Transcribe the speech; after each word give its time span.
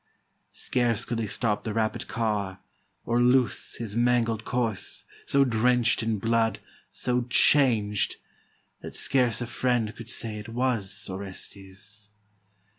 Scarce 0.53 1.05
could 1.05 1.19
they 1.19 1.27
stop 1.27 1.63
the 1.63 1.75
rapid 1.75 2.07
car, 2.07 2.59
or 3.05 3.21
loose 3.21 3.75
His 3.75 3.95
mangled 3.95 4.43
corse, 4.43 5.03
so 5.27 5.45
drench'd 5.45 6.01
in 6.01 6.17
blood, 6.17 6.57
so 6.91 7.21
changed. 7.29 8.15
That 8.81 8.95
scarce 8.95 9.41
a 9.41 9.45
friend 9.45 9.95
could 9.95 10.09
say 10.09 10.39
it 10.39 10.49
was 10.49 11.07
Orestes. 11.07 12.09